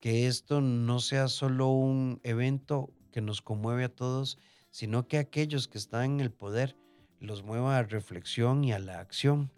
[0.00, 4.38] que esto no sea solo un evento que nos conmueve a todos,
[4.70, 6.76] sino que aquellos que están en el poder
[7.20, 9.52] los mueva a reflexión y a la acción.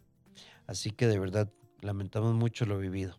[0.66, 1.50] Así que, de verdad,
[1.80, 3.18] lamentamos mucho lo vivido.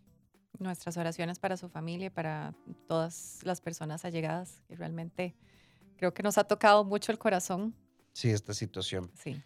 [0.60, 2.54] Nuestras oraciones para su familia y para
[2.88, 5.36] todas las personas allegadas, que realmente
[5.96, 7.76] creo que nos ha tocado mucho el corazón.
[8.14, 9.12] Sí, esta situación.
[9.14, 9.42] Sí.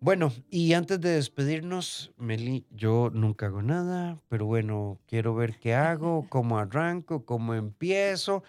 [0.00, 5.74] Bueno, y antes de despedirnos, Meli, yo nunca hago nada, pero bueno, quiero ver qué
[5.74, 8.42] hago, cómo arranco, cómo empiezo.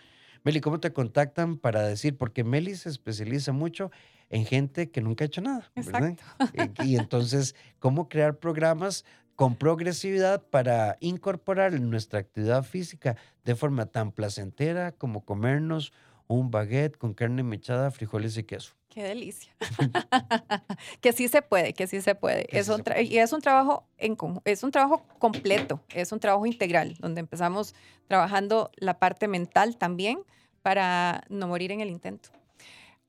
[0.44, 2.18] Meli, ¿cómo te contactan para decir?
[2.18, 3.90] Porque Meli se especializa mucho
[4.30, 6.10] en gente que nunca ha hecho nada, ¿verdad?
[6.10, 6.24] Exacto.
[6.54, 9.06] Eh, Y entonces, ¿cómo crear programas
[9.36, 15.92] con progresividad para incorporar nuestra actividad física de forma tan placentera como comernos
[16.28, 18.74] un baguette con carne mechada, frijoles y queso?
[18.90, 19.54] Qué delicia.
[21.02, 22.46] que sí se puede, que sí se puede.
[22.46, 24.16] Que Es sí un se tra- y es un trabajo en
[24.46, 27.76] es un trabajo completo, es un trabajo integral, donde empezamos
[28.08, 30.20] trabajando la parte mental también
[30.62, 32.30] para no morir en el intento.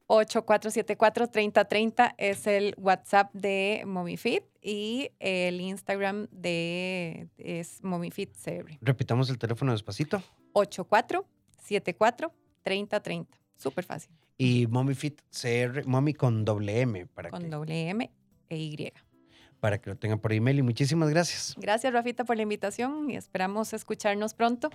[0.08, 8.78] 8474-3030 es el WhatsApp de MomiFit y el Instagram de es MomiFit CR.
[8.80, 10.22] Repitamos el teléfono despacito.
[12.66, 13.26] 8474-3030.
[13.56, 18.10] Súper fácil, Y Mommy Fit CR, Mommy con doble M, para, con que, doble M
[18.50, 18.92] e Y.
[19.60, 20.58] para que lo tengan por email.
[20.58, 21.54] Y muchísimas gracias.
[21.58, 24.70] Gracias, Rafita, por la invitación y esperamos escucharnos pronto.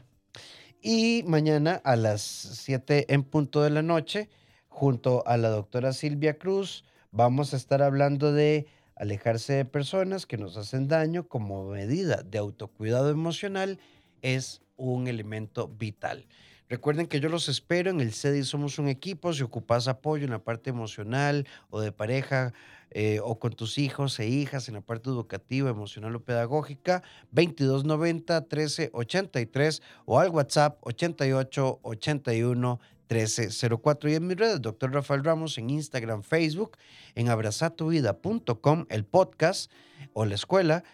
[0.82, 4.30] Y mañana a las 7 en punto de la noche,
[4.68, 8.66] junto a la doctora Silvia Cruz, vamos a estar hablando de
[8.96, 13.80] alejarse de personas que nos hacen daño como medida de autocuidado emocional
[14.22, 16.26] es un elemento vital.
[16.72, 19.34] Recuerden que yo los espero en el CEDI Somos un Equipo.
[19.34, 22.54] Si ocupas apoyo en la parte emocional o de pareja
[22.92, 28.40] eh, o con tus hijos e hijas en la parte educativa, emocional o pedagógica, 2290
[28.40, 34.94] 1383 o al WhatsApp 88 81 1304 y en mis redes, Dr.
[34.94, 36.78] Rafael Ramos en Instagram, Facebook,
[37.16, 39.70] en abrazatuvida.com, el podcast
[40.14, 40.86] o la escuela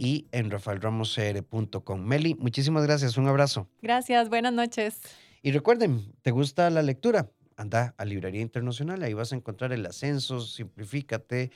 [0.00, 2.00] y en rafaelramoscr.com.
[2.02, 3.68] Meli, muchísimas gracias, un abrazo.
[3.82, 5.02] Gracias, buenas noches.
[5.42, 7.28] Y recuerden, ¿te gusta la lectura?
[7.58, 11.50] Anda a Librería Internacional, ahí vas a encontrar el ascenso, simplifícate,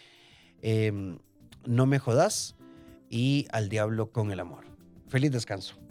[0.61, 1.17] em,
[1.65, 2.55] no me jodas
[3.09, 4.67] y al diablo con el amor.
[5.09, 5.84] Feliz descanso.